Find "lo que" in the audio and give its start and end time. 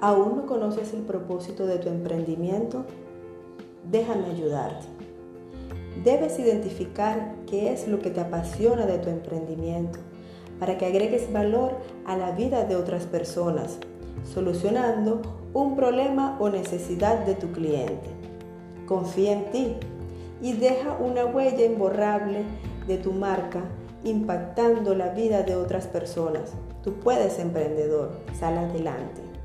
7.88-8.10